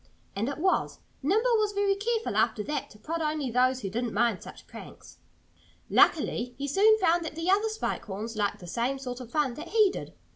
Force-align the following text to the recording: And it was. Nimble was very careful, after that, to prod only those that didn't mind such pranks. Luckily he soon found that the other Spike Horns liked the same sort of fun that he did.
And 0.35 0.49
it 0.49 0.57
was. 0.57 0.97
Nimble 1.21 1.57
was 1.59 1.73
very 1.73 1.93
careful, 1.93 2.35
after 2.35 2.63
that, 2.63 2.89
to 2.89 2.97
prod 2.97 3.21
only 3.21 3.51
those 3.51 3.81
that 3.83 3.91
didn't 3.91 4.15
mind 4.15 4.41
such 4.41 4.65
pranks. 4.65 5.19
Luckily 5.91 6.55
he 6.57 6.67
soon 6.67 6.97
found 6.97 7.23
that 7.23 7.35
the 7.35 7.51
other 7.51 7.69
Spike 7.69 8.05
Horns 8.05 8.35
liked 8.35 8.57
the 8.57 8.65
same 8.65 8.97
sort 8.97 9.19
of 9.19 9.29
fun 9.29 9.53
that 9.53 9.67
he 9.69 9.91
did. 9.91 10.15